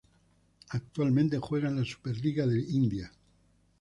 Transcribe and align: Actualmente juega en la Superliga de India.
Actualmente 0.71 1.37
juega 1.37 1.67
en 1.67 1.75
la 1.75 1.85
Superliga 1.85 2.47
de 2.47 2.59
India. 2.59 3.11